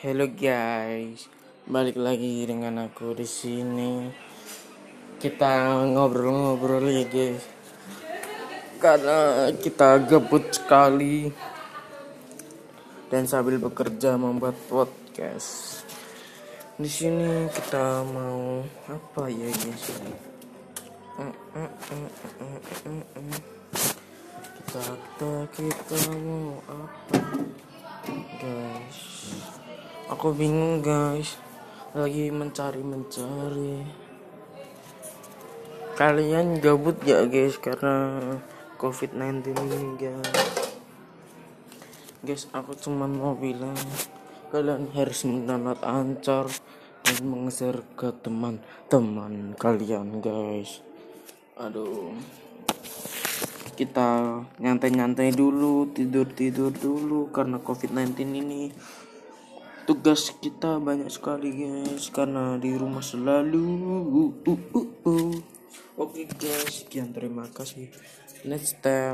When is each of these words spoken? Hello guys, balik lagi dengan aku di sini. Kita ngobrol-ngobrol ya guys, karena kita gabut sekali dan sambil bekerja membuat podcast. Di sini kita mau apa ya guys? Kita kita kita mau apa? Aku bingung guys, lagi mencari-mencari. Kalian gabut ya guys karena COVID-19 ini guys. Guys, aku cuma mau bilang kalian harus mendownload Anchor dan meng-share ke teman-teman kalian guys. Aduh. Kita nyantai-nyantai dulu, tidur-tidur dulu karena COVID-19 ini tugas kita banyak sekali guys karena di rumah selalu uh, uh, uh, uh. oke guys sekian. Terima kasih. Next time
Hello 0.00 0.24
guys, 0.32 1.28
balik 1.68 2.00
lagi 2.00 2.48
dengan 2.48 2.88
aku 2.88 3.12
di 3.12 3.28
sini. 3.28 4.08
Kita 5.20 5.84
ngobrol-ngobrol 5.92 6.88
ya 6.88 7.04
guys, 7.04 7.44
karena 8.80 9.52
kita 9.60 10.00
gabut 10.08 10.56
sekali 10.56 11.28
dan 13.12 13.28
sambil 13.28 13.60
bekerja 13.60 14.16
membuat 14.16 14.56
podcast. 14.72 15.84
Di 16.80 16.88
sini 16.88 17.44
kita 17.52 18.00
mau 18.08 18.64
apa 18.88 19.28
ya 19.28 19.52
guys? 19.52 19.84
Kita 24.64 24.80
kita 24.80 25.30
kita 25.52 25.96
mau 26.24 26.56
apa? 26.72 27.49
Aku 30.10 30.34
bingung 30.34 30.82
guys, 30.82 31.38
lagi 31.94 32.34
mencari-mencari. 32.34 33.86
Kalian 35.94 36.58
gabut 36.58 36.98
ya 37.06 37.30
guys 37.30 37.54
karena 37.62 38.18
COVID-19 38.74 39.54
ini 39.54 39.94
guys. 39.94 40.50
Guys, 42.26 42.50
aku 42.50 42.74
cuma 42.74 43.06
mau 43.06 43.38
bilang 43.38 43.78
kalian 44.50 44.90
harus 44.98 45.22
mendownload 45.22 45.78
Anchor 45.86 46.50
dan 47.06 47.22
meng-share 47.22 47.86
ke 47.94 48.10
teman-teman 48.10 49.54
kalian 49.62 50.18
guys. 50.18 50.82
Aduh. 51.54 52.18
Kita 53.78 54.42
nyantai-nyantai 54.58 55.30
dulu, 55.30 55.86
tidur-tidur 55.94 56.74
dulu 56.74 57.30
karena 57.30 57.62
COVID-19 57.62 58.18
ini 58.26 58.74
tugas 59.90 60.30
kita 60.38 60.78
banyak 60.78 61.10
sekali 61.10 61.50
guys 61.50 62.14
karena 62.14 62.54
di 62.62 62.78
rumah 62.78 63.02
selalu 63.02 63.66
uh, 64.14 64.30
uh, 64.46 64.62
uh, 64.78 64.88
uh. 65.02 65.34
oke 65.98 66.30
guys 66.38 66.86
sekian. 66.86 67.10
Terima 67.10 67.50
kasih. 67.50 67.90
Next 68.46 68.78
time 68.86 69.00